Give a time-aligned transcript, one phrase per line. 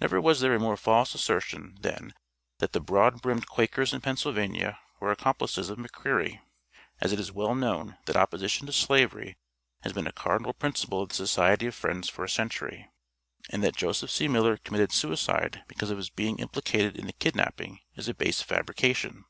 [0.00, 2.14] Never was there a more false assertion than
[2.58, 6.40] that the "broad brimmed Quakers in Pennsylvania were accomplices of McCreary,"
[7.02, 9.36] as it is well known that opposition to slavery
[9.82, 12.88] has been a cardinal principle of the Society of Friends for a century.
[13.50, 14.26] And that Joseph C.
[14.26, 19.26] Miller committed suicide because of his being implicated in the kidnapping is a base fabrication.